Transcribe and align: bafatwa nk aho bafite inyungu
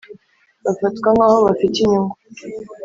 bafatwa 0.65 1.09
nk 1.15 1.21
aho 1.27 1.37
bafite 1.47 1.75
inyungu 1.81 2.15